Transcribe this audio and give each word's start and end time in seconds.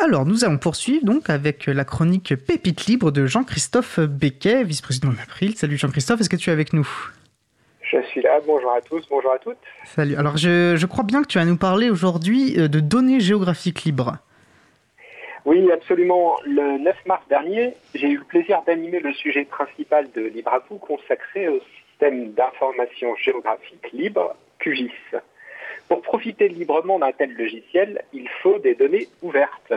Alors, 0.00 0.24
nous 0.24 0.44
allons 0.44 0.58
poursuivre 0.58 1.04
donc 1.04 1.28
avec 1.28 1.66
la 1.66 1.84
chronique 1.84 2.34
Pépite 2.36 2.86
libre 2.86 3.10
de 3.10 3.26
Jean-Christophe 3.26 3.98
Becquet, 3.98 4.62
vice-président 4.62 5.08
d'April. 5.08 5.56
Salut 5.56 5.76
Jean-Christophe, 5.76 6.20
est-ce 6.20 6.30
que 6.30 6.36
tu 6.36 6.50
es 6.50 6.52
avec 6.52 6.72
nous? 6.72 6.88
Je 7.82 8.00
suis 8.02 8.22
là, 8.22 8.38
bonjour 8.46 8.70
à 8.72 8.80
tous, 8.80 9.04
bonjour 9.10 9.32
à 9.32 9.38
toutes. 9.40 9.56
Salut, 9.86 10.14
alors 10.14 10.36
je, 10.36 10.76
je 10.76 10.86
crois 10.86 11.02
bien 11.02 11.22
que 11.22 11.26
tu 11.26 11.38
vas 11.38 11.44
nous 11.44 11.56
parler 11.56 11.90
aujourd'hui 11.90 12.54
euh, 12.58 12.68
de 12.68 12.78
données 12.78 13.18
géographiques 13.18 13.82
libres. 13.82 14.18
Oui, 15.44 15.68
absolument. 15.72 16.36
Le 16.44 16.78
9 16.78 16.96
mars 17.06 17.22
dernier, 17.28 17.74
j'ai 17.94 18.08
eu 18.08 18.18
le 18.18 18.24
plaisir 18.24 18.62
d'animer 18.66 19.00
le 19.00 19.12
sujet 19.14 19.46
principal 19.46 20.06
de 20.14 20.22
Libre 20.22 20.52
à 20.52 20.60
vous 20.70 20.78
consacré 20.78 21.48
au 21.48 21.58
système 21.76 22.32
d'information 22.34 23.16
géographique 23.16 23.90
libre, 23.92 24.36
QGIS. 24.60 25.18
Pour 25.88 26.02
profiter 26.02 26.48
librement 26.48 26.98
d'un 26.98 27.12
tel 27.12 27.32
logiciel, 27.32 28.02
il 28.12 28.28
faut 28.42 28.58
des 28.58 28.74
données 28.74 29.08
ouvertes. 29.22 29.72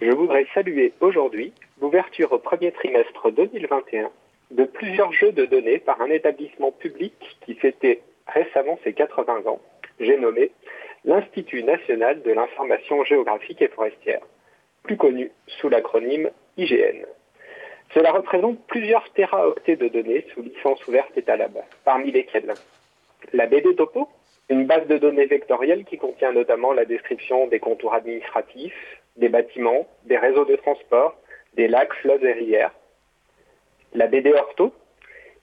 Je 0.00 0.10
voudrais 0.10 0.46
saluer 0.54 0.92
aujourd'hui 1.00 1.52
l'ouverture 1.80 2.32
au 2.32 2.38
premier 2.38 2.70
trimestre 2.70 3.30
2021 3.30 4.10
de 4.52 4.64
plusieurs 4.64 5.12
jeux 5.12 5.32
de 5.32 5.44
données 5.44 5.78
par 5.78 6.00
un 6.00 6.10
établissement 6.10 6.70
public 6.70 7.14
qui 7.44 7.54
fêtait 7.54 8.02
récemment 8.28 8.78
ses 8.84 8.92
80 8.92 9.46
ans. 9.46 9.60
J'ai 9.98 10.16
nommé 10.16 10.52
l'Institut 11.04 11.64
national 11.64 12.22
de 12.22 12.30
l'information 12.30 13.02
géographique 13.04 13.62
et 13.62 13.68
forestière, 13.68 14.20
plus 14.84 14.96
connu 14.96 15.32
sous 15.46 15.68
l'acronyme 15.68 16.30
IGN. 16.56 17.04
Cela 17.94 18.12
représente 18.12 18.64
plusieurs 18.66 19.08
téraoctets 19.12 19.76
de 19.76 19.88
données 19.88 20.26
sous 20.34 20.42
licence 20.42 20.86
ouverte 20.86 21.16
Etalab, 21.16 21.56
parmi 21.84 22.12
lesquelles 22.12 22.54
la 23.32 23.46
BD 23.46 23.74
Topo, 23.74 24.08
une 24.48 24.66
base 24.66 24.86
de 24.86 24.98
données 24.98 25.26
vectorielle 25.26 25.84
qui 25.84 25.98
contient 25.98 26.32
notamment 26.32 26.72
la 26.72 26.84
description 26.84 27.46
des 27.48 27.58
contours 27.58 27.94
administratifs, 27.94 29.00
des 29.16 29.28
bâtiments, 29.28 29.86
des 30.04 30.16
réseaux 30.16 30.44
de 30.44 30.56
transport, 30.56 31.16
des 31.54 31.68
lacs, 31.68 31.94
fleuves 31.94 32.24
et 32.24 32.32
rivières. 32.32 32.72
La 33.94 34.06
BD 34.06 34.32
Ortho, 34.32 34.72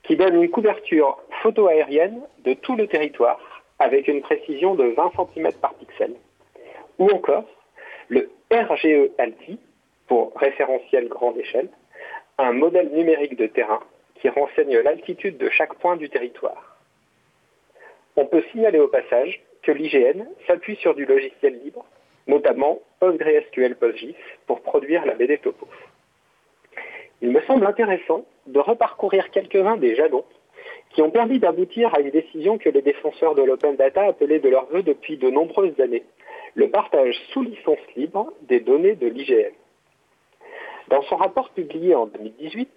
qui 0.04 0.16
donne 0.16 0.42
une 0.42 0.50
couverture 0.50 1.18
photo-aérienne 1.42 2.22
de 2.46 2.54
tout 2.54 2.76
le 2.76 2.88
territoire 2.88 3.40
avec 3.80 4.08
une 4.08 4.22
précision 4.22 4.76
de 4.76 4.86
20 4.86 5.12
cm 5.34 5.52
par 5.62 5.74
pixel. 5.76 6.14
Ou 7.00 7.10
encore 7.10 7.46
le 8.10 8.30
RGE 8.52 9.10
ALTI, 9.18 9.60
pour 10.08 10.34
référentiel 10.36 11.08
grande 11.08 11.38
échelle, 11.38 11.70
un 12.38 12.54
modèle 12.54 12.90
numérique 12.90 13.38
de 13.38 13.48
terrain 13.48 13.80
qui 14.16 14.30
renseigne 14.30 14.78
l'altitude 14.80 15.38
de 15.38 15.50
chaque 15.50 15.74
point 15.76 15.98
du 15.98 16.10
territoire. 16.10 16.73
On 18.16 18.26
peut 18.26 18.44
signaler 18.52 18.80
au 18.80 18.88
passage 18.88 19.42
que 19.64 19.72
l'IGN 19.72 20.26
s'appuie 20.48 20.76
sur 20.78 20.94
du 20.94 21.06
logiciel 21.06 21.60
libre, 21.64 21.86
notamment 22.28 22.80
PostgreSQL 23.00 23.76
PostGIS, 23.76 24.16
pour 24.46 24.62
produire 24.62 25.06
la 25.06 25.16
BD 25.16 25.38
Topo. 25.38 25.68
Il 27.22 27.32
me 27.32 27.42
semble 27.42 27.66
intéressant 27.66 28.26
de 28.48 28.60
reparcourir 28.60 29.32
quelques-uns 29.32 29.78
des 29.78 29.96
jalons 29.96 30.26
qui 30.90 31.02
ont 31.02 31.10
permis 31.10 31.40
d'aboutir 31.40 31.94
à 31.96 32.02
une 32.02 32.12
décision 32.12 32.58
que 32.58 32.70
les 32.70 32.82
défenseurs 32.82 33.36
de 33.36 33.42
l'open 33.42 33.76
data 33.76 34.04
appelaient 34.04 34.40
de 34.40 34.50
leur 34.50 34.66
vœu 34.68 34.84
depuis 34.84 35.18
de 35.18 35.30
nombreuses 35.30 35.80
années, 35.80 36.04
le 36.56 36.70
partage 36.70 37.16
sous 37.32 37.42
licence 37.42 37.80
libre 37.96 38.32
des 38.44 38.60
données 38.60 38.96
de 38.96 39.08
l'IGN. 39.08 39.54
Dans 40.90 41.02
son 41.04 41.16
rapport 41.16 41.50
publié 41.50 41.96
en 41.96 42.06
2018, 42.06 42.70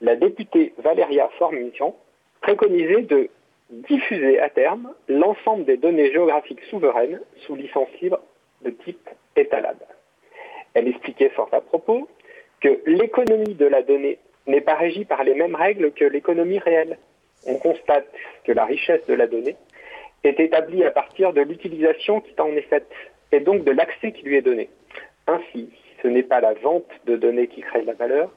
la 0.00 0.16
députée 0.16 0.72
Valéria 0.78 1.28
Formision 1.38 1.94
préconisait 2.40 3.02
de 3.02 3.28
diffuser 3.72 4.38
à 4.38 4.50
terme 4.50 4.92
l'ensemble 5.08 5.64
des 5.64 5.76
données 5.76 6.12
géographiques 6.12 6.62
souveraines 6.64 7.20
sous 7.46 7.56
licence 7.56 7.88
libre 8.00 8.20
de 8.62 8.70
type 8.70 9.08
Etalab. 9.34 9.78
Elle 10.74 10.88
expliquait 10.88 11.30
fort 11.30 11.48
à 11.52 11.60
propos 11.60 12.08
que 12.60 12.80
l'économie 12.86 13.54
de 13.54 13.66
la 13.66 13.82
donnée 13.82 14.18
n'est 14.46 14.60
pas 14.60 14.74
régie 14.74 15.04
par 15.04 15.24
les 15.24 15.34
mêmes 15.34 15.54
règles 15.54 15.92
que 15.92 16.04
l'économie 16.04 16.58
réelle. 16.58 16.98
On 17.46 17.56
constate 17.56 18.08
que 18.44 18.52
la 18.52 18.64
richesse 18.64 19.04
de 19.06 19.14
la 19.14 19.26
donnée 19.26 19.56
est 20.22 20.38
établie 20.38 20.84
à 20.84 20.90
partir 20.90 21.32
de 21.32 21.40
l'utilisation 21.40 22.20
qui 22.20 22.38
en 22.40 22.48
est 22.48 22.62
faite 22.62 22.90
et 23.32 23.40
donc 23.40 23.64
de 23.64 23.72
l'accès 23.72 24.12
qui 24.12 24.24
lui 24.24 24.36
est 24.36 24.42
donné. 24.42 24.68
Ainsi, 25.26 25.70
ce 26.02 26.08
n'est 26.08 26.22
pas 26.22 26.40
la 26.40 26.54
vente 26.54 26.90
de 27.06 27.16
données 27.16 27.48
qui 27.48 27.62
crée 27.62 27.82
la 27.82 27.94
valeur, 27.94 28.30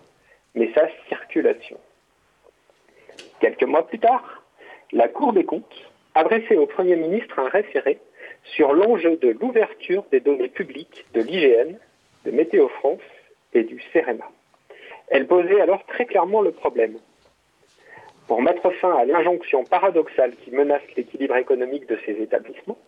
mais 0.56 0.72
sa 0.74 0.88
circulation. 1.10 1.78
Quelques 3.40 3.64
mois 3.64 3.86
plus 3.86 4.00
tard, 4.00 4.45
la 4.96 5.10
Cour 5.10 5.34
des 5.34 5.44
comptes 5.44 5.92
adressait 6.16 6.56
au 6.56 6.66
Premier 6.66 6.96
ministre 6.96 7.38
un 7.38 7.50
référé 7.50 8.00
sur 8.44 8.72
l'enjeu 8.72 9.18
de 9.18 9.36
l'ouverture 9.42 10.06
des 10.10 10.22
données 10.22 10.48
publiques 10.48 11.06
de 11.14 11.20
l'IGN, 11.20 11.76
de 12.24 12.32
Météo 12.32 12.70
France 12.70 13.02
et 13.54 13.64
du 13.64 13.82
CEREMA. 13.92 14.24
Elle 15.10 15.28
posait 15.28 15.60
alors 15.60 15.86
très 15.86 16.06
clairement 16.06 16.42
le 16.42 16.52
problème. 16.52 16.96
Pour 18.28 18.42
mettre 18.42 18.72
fin 18.72 18.96
à 18.96 19.04
l'injonction 19.04 19.66
paradoxale 19.66 20.34
qui 20.44 20.52
menace 20.52 20.82
l'équilibre 20.96 21.36
économique 21.36 21.88
de 21.88 22.00
ces 22.06 22.14
établissements, 22.14 22.80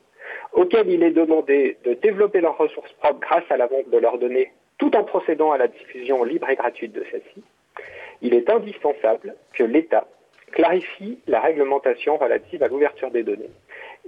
auxquels 0.53 0.89
il 0.89 1.03
est 1.03 1.11
demandé 1.11 1.77
de 1.83 1.93
développer 1.93 2.39
leurs 2.39 2.57
ressources 2.57 2.93
propres 2.93 3.19
grâce 3.19 3.51
à 3.51 3.57
la 3.57 3.67
vente 3.67 3.89
de 3.89 3.97
leurs 3.97 4.17
données 4.17 4.53
tout 4.77 4.95
en 4.95 5.03
procédant 5.03 5.51
à 5.51 5.57
la 5.57 5.67
diffusion 5.67 6.23
libre 6.23 6.49
et 6.49 6.55
gratuite 6.55 6.93
de 6.93 7.03
celles-ci, 7.11 7.43
il 8.21 8.33
est 8.33 8.49
indispensable 8.49 9.35
que 9.53 9.63
l'État 9.63 10.07
clarifie 10.51 11.19
la 11.27 11.41
réglementation 11.41 12.17
relative 12.17 12.63
à 12.63 12.67
l'ouverture 12.67 13.11
des 13.11 13.23
données 13.23 13.49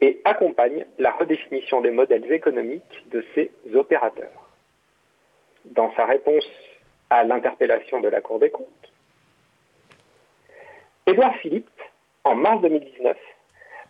et 0.01 0.22
accompagne 0.23 0.85
la 0.97 1.11
redéfinition 1.11 1.81
des 1.81 1.91
modèles 1.91 2.31
économiques 2.31 3.05
de 3.11 3.23
ces 3.35 3.51
opérateurs. 3.73 4.49
Dans 5.66 5.94
sa 5.95 6.05
réponse 6.05 6.47
à 7.09 7.23
l'interpellation 7.23 7.99
de 7.99 8.07
la 8.07 8.22
Cour 8.22 8.39
des 8.39 8.49
comptes, 8.49 8.67
Édouard 11.05 11.35
Philippe, 11.38 11.69
en 12.23 12.35
mars 12.35 12.61
2019, 12.61 13.17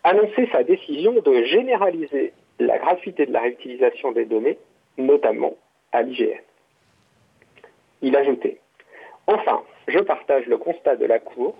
annonçait 0.04 0.48
sa 0.50 0.62
décision 0.62 1.12
de 1.12 1.44
généraliser 1.44 2.32
la 2.58 2.78
gratuité 2.78 3.26
de 3.26 3.32
la 3.32 3.40
réutilisation 3.40 4.12
des 4.12 4.24
données, 4.24 4.58
notamment 4.96 5.54
à 5.92 6.02
l'IGN. 6.02 6.40
Il 8.02 8.16
ajoutait 8.16 8.58
Enfin, 9.26 9.62
je 9.86 9.98
partage 9.98 10.46
le 10.46 10.56
constat 10.56 10.96
de 10.96 11.04
la 11.06 11.18
Cour 11.18 11.54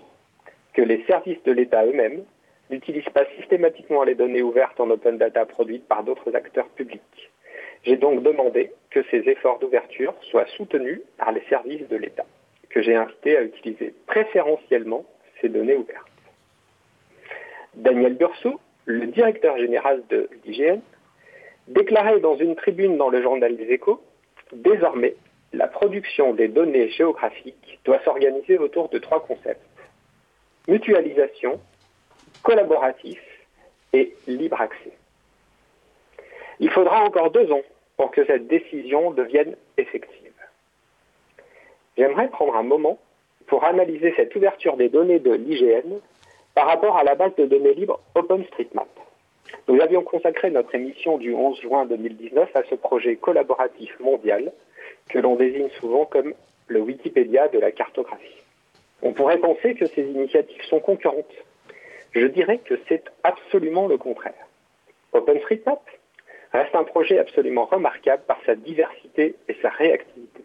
que 0.73 0.81
les 0.81 1.03
services 1.05 1.41
de 1.43 1.51
l'État 1.51 1.85
eux-mêmes 1.85 2.23
n'utilisent 2.69 3.09
pas 3.13 3.25
systématiquement 3.37 4.03
les 4.03 4.15
données 4.15 4.41
ouvertes 4.41 4.79
en 4.79 4.89
open 4.89 5.17
data 5.17 5.45
produites 5.45 5.87
par 5.87 6.03
d'autres 6.03 6.33
acteurs 6.35 6.69
publics. 6.69 7.31
J'ai 7.83 7.97
donc 7.97 8.23
demandé 8.23 8.71
que 8.89 9.03
ces 9.09 9.27
efforts 9.27 9.59
d'ouverture 9.59 10.13
soient 10.29 10.45
soutenus 10.57 11.01
par 11.17 11.31
les 11.31 11.41
services 11.49 11.87
de 11.89 11.97
l'État, 11.97 12.25
que 12.69 12.81
j'ai 12.81 12.95
invité 12.95 13.37
à 13.37 13.41
utiliser 13.41 13.93
préférentiellement 14.05 15.05
ces 15.41 15.49
données 15.49 15.75
ouvertes. 15.75 16.07
Daniel 17.73 18.15
Burso, 18.15 18.59
le 18.85 19.07
directeur 19.07 19.57
général 19.57 20.03
de 20.09 20.29
l'IGN, 20.45 20.79
déclarait 21.67 22.19
dans 22.19 22.35
une 22.35 22.55
tribune 22.55 22.97
dans 22.97 23.09
le 23.09 23.21
journal 23.21 23.55
des 23.55 23.71
échos, 23.71 24.01
désormais, 24.53 25.15
la 25.53 25.67
production 25.67 26.33
des 26.33 26.47
données 26.47 26.89
géographiques 26.89 27.79
doit 27.83 27.99
s'organiser 28.03 28.57
autour 28.57 28.89
de 28.89 28.99
trois 28.99 29.25
concepts 29.25 29.70
mutualisation, 30.67 31.59
collaboratif 32.43 33.19
et 33.93 34.13
libre 34.27 34.59
accès. 34.61 34.91
Il 36.59 36.69
faudra 36.69 37.03
encore 37.03 37.31
deux 37.31 37.51
ans 37.51 37.63
pour 37.97 38.11
que 38.11 38.25
cette 38.25 38.47
décision 38.47 39.11
devienne 39.11 39.55
effective. 39.77 40.31
J'aimerais 41.97 42.29
prendre 42.29 42.55
un 42.55 42.63
moment 42.63 42.97
pour 43.47 43.63
analyser 43.63 44.13
cette 44.15 44.35
ouverture 44.35 44.77
des 44.77 44.89
données 44.89 45.19
de 45.19 45.31
l'IGN 45.31 45.99
par 46.55 46.67
rapport 46.67 46.97
à 46.97 47.03
la 47.03 47.15
base 47.15 47.35
de 47.35 47.45
données 47.45 47.73
libres 47.73 47.99
OpenStreetMap. 48.15 48.87
Nous 49.67 49.81
avions 49.81 50.03
consacré 50.03 50.49
notre 50.49 50.73
émission 50.75 51.17
du 51.17 51.33
11 51.33 51.61
juin 51.61 51.85
2019 51.85 52.55
à 52.55 52.63
ce 52.69 52.75
projet 52.75 53.15
collaboratif 53.15 53.99
mondial 53.99 54.51
que 55.09 55.19
l'on 55.19 55.35
désigne 55.35 55.69
souvent 55.79 56.05
comme 56.05 56.33
le 56.67 56.79
Wikipédia 56.79 57.47
de 57.49 57.59
la 57.59 57.71
cartographie. 57.71 58.40
On 59.01 59.13
pourrait 59.13 59.39
penser 59.39 59.73
que 59.73 59.87
ces 59.87 60.03
initiatives 60.03 60.63
sont 60.63 60.79
concurrentes. 60.79 61.35
Je 62.13 62.27
dirais 62.27 62.59
que 62.59 62.79
c'est 62.87 63.03
absolument 63.23 63.87
le 63.87 63.97
contraire. 63.97 64.47
OpenStreetMap 65.13 65.81
reste 66.53 66.75
un 66.75 66.83
projet 66.83 67.17
absolument 67.17 67.65
remarquable 67.65 68.23
par 68.27 68.39
sa 68.45 68.55
diversité 68.55 69.35
et 69.47 69.55
sa 69.61 69.69
réactivité. 69.69 70.43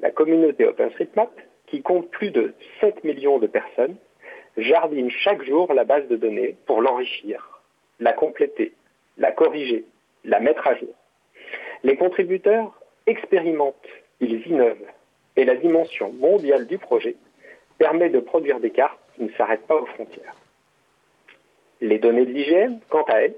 La 0.00 0.10
communauté 0.10 0.66
OpenStreetMap, 0.66 1.30
qui 1.66 1.82
compte 1.82 2.10
plus 2.10 2.30
de 2.30 2.54
7 2.80 3.04
millions 3.04 3.38
de 3.38 3.46
personnes, 3.46 3.96
jardine 4.56 5.10
chaque 5.10 5.42
jour 5.42 5.72
la 5.74 5.84
base 5.84 6.06
de 6.08 6.16
données 6.16 6.56
pour 6.66 6.80
l'enrichir, 6.80 7.60
la 8.00 8.12
compléter, 8.12 8.72
la 9.18 9.32
corriger, 9.32 9.84
la 10.24 10.40
mettre 10.40 10.66
à 10.66 10.76
jour. 10.76 10.94
Les 11.82 11.96
contributeurs 11.96 12.80
expérimentent, 13.06 13.88
ils 14.20 14.46
innovent, 14.46 14.86
et 15.36 15.44
la 15.44 15.56
dimension 15.56 16.12
mondiale 16.12 16.66
du 16.66 16.78
projet 16.78 17.16
permet 17.84 18.08
de 18.08 18.20
produire 18.20 18.60
des 18.60 18.70
cartes 18.70 18.98
qui 19.14 19.24
ne 19.24 19.32
s'arrêtent 19.32 19.66
pas 19.66 19.76
aux 19.76 19.84
frontières. 19.84 20.34
Les 21.82 21.98
données 21.98 22.24
de 22.24 22.30
l'IGN, 22.32 22.78
quant 22.88 23.02
à 23.02 23.20
elles, 23.20 23.34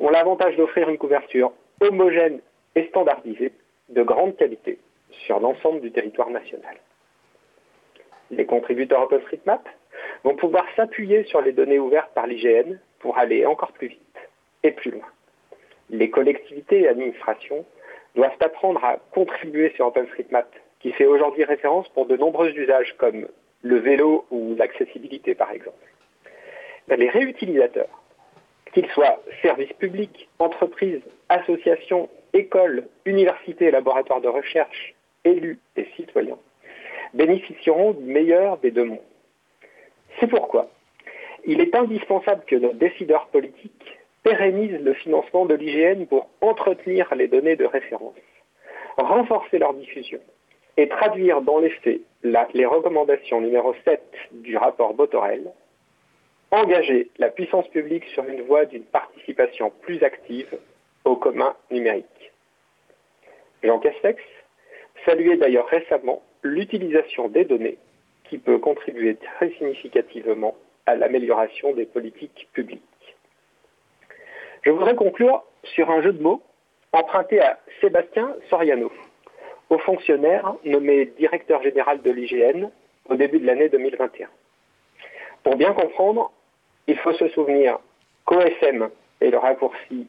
ont 0.00 0.10
l'avantage 0.10 0.56
d'offrir 0.56 0.88
une 0.88 0.98
couverture 0.98 1.52
homogène 1.80 2.40
et 2.74 2.88
standardisée 2.88 3.52
de 3.90 4.02
grande 4.02 4.36
qualité 4.36 4.80
sur 5.24 5.38
l'ensemble 5.38 5.82
du 5.82 5.92
territoire 5.92 6.30
national. 6.30 6.76
Les 8.32 8.44
contributeurs 8.44 9.02
OpenStreetMap 9.02 9.68
vont 10.24 10.34
pouvoir 10.34 10.64
s'appuyer 10.74 11.22
sur 11.22 11.40
les 11.40 11.52
données 11.52 11.78
ouvertes 11.78 12.12
par 12.12 12.26
l'IGN 12.26 12.80
pour 12.98 13.18
aller 13.18 13.46
encore 13.46 13.70
plus 13.70 13.86
vite 13.86 14.18
et 14.64 14.72
plus 14.72 14.90
loin. 14.90 15.06
Les 15.90 16.10
collectivités 16.10 16.80
et 16.80 16.88
administrations 16.88 17.64
doivent 18.16 18.40
apprendre 18.40 18.84
à 18.84 18.96
contribuer 19.12 19.70
sur 19.76 19.86
OpenStreetMap, 19.86 20.52
qui 20.80 20.90
fait 20.90 21.06
aujourd'hui 21.06 21.44
référence 21.44 21.88
pour 21.90 22.06
de 22.06 22.16
nombreux 22.16 22.50
usages 22.50 22.96
comme 22.98 23.28
le 23.62 23.78
vélo 23.78 24.26
ou 24.30 24.54
l'accessibilité 24.56 25.34
par 25.34 25.50
exemple. 25.50 25.76
Les 26.88 27.08
réutilisateurs, 27.08 28.02
qu'ils 28.72 28.88
soient 28.90 29.20
services 29.42 29.72
publics, 29.74 30.28
entreprises, 30.38 31.02
associations, 31.28 32.08
écoles, 32.32 32.86
universités, 33.04 33.70
laboratoires 33.70 34.20
de 34.20 34.28
recherche, 34.28 34.94
élus 35.24 35.58
et 35.76 35.86
citoyens, 35.96 36.38
bénéficieront 37.14 37.92
du 37.92 38.04
meilleur 38.04 38.58
des 38.58 38.70
deux 38.70 38.84
mondes. 38.84 38.98
C'est 40.20 40.28
pourquoi 40.28 40.70
il 41.44 41.60
est 41.60 41.74
indispensable 41.74 42.44
que 42.46 42.56
nos 42.56 42.72
décideurs 42.72 43.28
politiques 43.28 43.98
pérennisent 44.22 44.82
le 44.82 44.94
financement 44.94 45.46
de 45.46 45.54
l'IGN 45.54 46.06
pour 46.06 46.28
entretenir 46.40 47.14
les 47.14 47.28
données 47.28 47.54
de 47.54 47.64
référence, 47.64 48.14
renforcer 48.96 49.58
leur 49.58 49.74
diffusion 49.74 50.20
et 50.76 50.88
traduire 50.88 51.40
dans 51.40 51.58
les 51.58 51.70
faits 51.70 52.00
les 52.54 52.66
recommandations 52.66 53.40
numéro 53.40 53.74
7 53.84 54.02
du 54.32 54.56
rapport 54.56 54.94
Botorel, 54.94 55.52
engager 56.50 57.10
la 57.18 57.30
puissance 57.30 57.68
publique 57.68 58.04
sur 58.14 58.24
une 58.24 58.42
voie 58.42 58.64
d'une 58.64 58.84
participation 58.84 59.70
plus 59.82 60.02
active 60.02 60.58
au 61.04 61.16
commun 61.16 61.54
numérique. 61.70 62.32
Jean 63.62 63.78
Castex 63.78 64.22
saluait 65.04 65.36
d'ailleurs 65.36 65.68
récemment 65.68 66.22
l'utilisation 66.42 67.28
des 67.28 67.44
données 67.44 67.78
qui 68.28 68.38
peut 68.38 68.58
contribuer 68.58 69.16
très 69.16 69.50
significativement 69.52 70.56
à 70.86 70.96
l'amélioration 70.96 71.72
des 71.74 71.86
politiques 71.86 72.48
publiques. 72.52 72.82
Je 74.62 74.70
voudrais 74.70 74.96
conclure 74.96 75.44
sur 75.62 75.90
un 75.90 76.02
jeu 76.02 76.12
de 76.12 76.22
mots 76.22 76.42
emprunté 76.92 77.40
à 77.40 77.58
Sébastien 77.80 78.34
Soriano, 78.48 78.90
haut 79.70 79.78
fonctionnaire 79.78 80.54
nommé 80.64 81.06
directeur 81.18 81.62
général 81.62 82.02
de 82.02 82.10
l'IGN 82.10 82.70
au 83.08 83.16
début 83.16 83.38
de 83.38 83.46
l'année 83.46 83.68
2021. 83.68 84.28
Pour 85.42 85.56
bien 85.56 85.72
comprendre, 85.72 86.32
il 86.86 86.96
faut 86.98 87.12
se 87.14 87.28
souvenir 87.28 87.78
qu'OSM 88.24 88.90
est 89.20 89.30
le 89.30 89.38
raccourci 89.38 90.08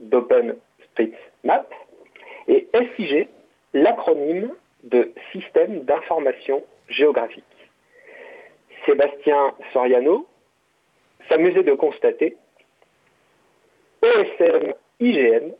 d'OpenStreetMap 0.00 1.72
et 2.48 2.68
SIG, 2.96 3.28
l'acronyme 3.74 4.54
de 4.84 5.12
Système 5.32 5.80
d'information 5.80 6.64
géographique. 6.88 7.44
Sébastien 8.86 9.54
Soriano 9.72 10.26
s'amusait 11.28 11.62
de 11.62 11.74
constater 11.74 12.36
ESM 14.02 14.72
IGN 15.00 15.52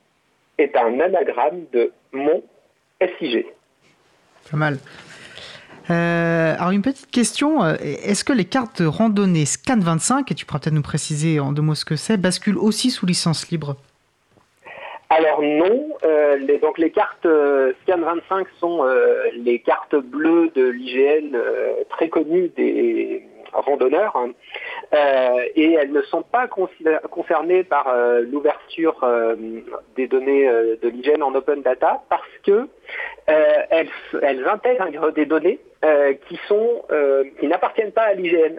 est 0.58 0.76
un 0.76 1.00
anagramme 1.00 1.66
de 1.72 1.92
mon 2.12 2.42
SIG. 3.00 3.46
Pas 4.50 4.56
mal. 4.56 4.78
Euh, 5.90 6.54
alors 6.58 6.70
une 6.70 6.82
petite 6.82 7.10
question, 7.10 7.64
euh, 7.64 7.74
est-ce 7.80 8.22
que 8.22 8.32
les 8.32 8.44
cartes 8.44 8.82
de 8.82 8.86
randonnée 8.86 9.46
Scan 9.46 9.78
25, 9.78 10.30
et 10.30 10.34
tu 10.34 10.44
pourras 10.44 10.58
peut-être 10.58 10.74
nous 10.74 10.82
préciser 10.82 11.40
en 11.40 11.52
deux 11.52 11.62
mots 11.62 11.74
ce 11.74 11.86
que 11.86 11.96
c'est, 11.96 12.18
basculent 12.18 12.58
aussi 12.58 12.90
sous 12.90 13.06
licence 13.06 13.50
libre? 13.50 13.76
Alors 15.08 15.40
non, 15.40 15.96
euh, 16.04 16.36
les, 16.36 16.58
donc 16.58 16.76
les 16.76 16.90
cartes 16.90 17.26
Scan 17.82 18.00
25 18.00 18.46
sont 18.60 18.84
les 19.34 19.60
cartes 19.60 19.96
bleues 19.96 20.50
de 20.54 20.68
l'IGN 20.68 21.34
très 21.88 22.10
connues 22.10 22.50
des, 22.54 23.22
randonneurs 23.52 24.16
hein. 24.16 24.30
euh, 24.94 25.40
et 25.54 25.72
elles 25.72 25.92
ne 25.92 26.02
sont 26.02 26.22
pas 26.22 26.46
concernées 26.46 27.64
par 27.64 27.88
euh, 27.88 28.20
l'ouverture 28.20 28.98
euh, 29.02 29.36
des 29.96 30.06
données 30.06 30.48
de 30.48 30.88
l'hygiène 30.88 31.22
en 31.22 31.34
open 31.34 31.62
data 31.62 32.02
parce 32.08 32.22
que 32.44 32.68
elles, 33.26 33.88
intègrent 34.46 35.12
des 35.12 35.26
données 35.26 35.58
qui 36.26 36.40
sont 36.48 36.82
qui 37.38 37.46
n'appartiennent 37.46 37.92
pas 37.92 38.04
à 38.04 38.14
l'IGN, 38.14 38.56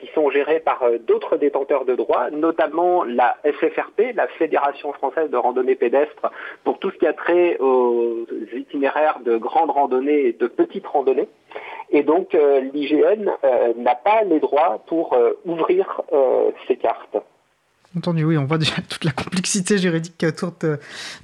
qui 0.00 0.06
sont 0.14 0.30
gérées 0.30 0.58
par 0.58 0.82
d'autres 1.06 1.36
détenteurs 1.36 1.84
de 1.84 1.94
droits, 1.94 2.30
notamment 2.30 3.04
la 3.04 3.36
FFRP, 3.44 4.14
la 4.16 4.26
Fédération 4.26 4.92
française 4.94 5.30
de 5.30 5.36
randonnée 5.36 5.76
pédestre, 5.76 6.32
pour 6.64 6.80
tout 6.80 6.90
ce 6.90 6.96
qui 6.96 7.06
a 7.06 7.12
trait 7.12 7.56
aux 7.60 8.26
itinéraires 8.52 9.20
de 9.24 9.36
grandes 9.36 9.70
randonnées 9.70 10.26
et 10.26 10.32
de 10.32 10.48
petites 10.48 10.86
randonnées. 10.86 11.28
Et 11.92 12.02
donc 12.02 12.34
euh, 12.34 12.60
l'IGN 12.72 13.30
euh, 13.44 13.74
n'a 13.76 13.94
pas 13.94 14.22
les 14.22 14.40
droits 14.40 14.82
pour 14.86 15.12
euh, 15.12 15.34
ouvrir 15.44 16.00
ces 16.66 16.76
cartes. 16.76 17.16
Entendu, 17.94 18.24
oui, 18.24 18.38
on 18.38 18.46
voit 18.46 18.56
déjà 18.56 18.76
toute 18.88 19.04
la 19.04 19.10
complexité 19.10 19.76
juridique 19.76 20.24
autour 20.26 20.54
de, 20.60 20.78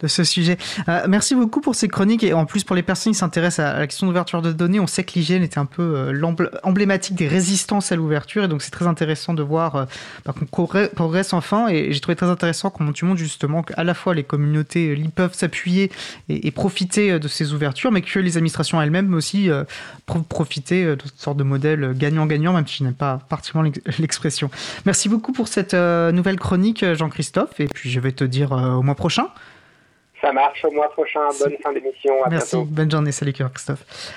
ce 0.06 0.22
sujet. 0.22 0.58
Euh, 0.88 1.06
merci 1.08 1.34
beaucoup 1.34 1.62
pour 1.62 1.74
ces 1.74 1.88
chroniques. 1.88 2.22
Et 2.22 2.34
en 2.34 2.44
plus 2.44 2.62
pour 2.62 2.76
les 2.76 2.82
personnes 2.82 3.14
qui 3.14 3.18
s'intéressent 3.18 3.66
à 3.66 3.78
la 3.78 3.86
question 3.86 4.06
d'ouverture 4.06 4.42
de 4.42 4.52
données, 4.52 4.78
on 4.78 4.86
sait 4.86 5.02
que 5.02 5.14
l'hygiène 5.14 5.42
était 5.42 5.58
un 5.58 5.64
peu 5.64 5.96
euh, 5.96 6.50
emblématique 6.62 7.14
des 7.14 7.26
résistances 7.26 7.90
à 7.90 7.96
l'ouverture. 7.96 8.44
Et 8.44 8.48
donc 8.48 8.60
c'est 8.60 8.70
très 8.70 8.86
intéressant 8.86 9.32
de 9.32 9.42
voir 9.42 9.76
euh, 9.76 9.84
bah, 10.26 10.34
qu'on 10.38 10.44
progresse 10.44 11.32
enfin. 11.32 11.68
Et 11.68 11.90
j'ai 11.92 12.00
trouvé 12.00 12.16
très 12.16 12.28
intéressant 12.28 12.68
comment 12.68 12.92
tu 12.92 13.06
montres 13.06 13.20
justement 13.20 13.62
qu'à 13.62 13.82
la 13.82 13.94
fois 13.94 14.14
les 14.14 14.24
communautés 14.24 14.94
peuvent 15.14 15.34
s'appuyer 15.34 15.90
et, 16.28 16.50
profiter 16.50 17.18
de 17.18 17.28
ces 17.28 17.54
ouvertures, 17.54 17.92
mais 17.92 18.02
que 18.02 18.18
les 18.18 18.36
administrations 18.36 18.80
elles-mêmes 18.82 19.14
aussi 19.14 19.48
profiter 20.28 20.84
de 20.84 20.98
sorte 21.16 21.36
de 21.36 21.44
modèle 21.44 21.94
gagnant-gagnant, 21.96 22.52
même 22.52 22.66
si 22.66 22.78
je 22.78 22.84
n'aime 22.84 22.94
pas 22.94 23.20
particulièrement 23.28 23.72
l'expression. 23.98 24.50
Merci 24.84 25.08
beaucoup 25.08 25.32
pour 25.32 25.48
cette 25.48 25.74
nouvelle 25.74 26.38
chronique 26.38 26.57
euh, 26.82 26.94
Jean-Christophe, 26.94 27.60
et 27.60 27.66
puis 27.66 27.90
je 27.90 28.00
vais 28.00 28.12
te 28.12 28.24
dire 28.24 28.52
euh, 28.52 28.72
au 28.72 28.82
mois 28.82 28.94
prochain. 28.94 29.28
Ça 30.20 30.32
marche, 30.32 30.64
au 30.64 30.70
mois 30.70 30.90
prochain. 30.90 31.20
Bonne 31.40 31.56
fin 31.62 31.72
d'émission. 31.72 32.14
Merci, 32.28 32.56
bonne 32.64 32.90
journée. 32.90 33.12
Salut, 33.12 33.32
Christophe. 33.32 33.84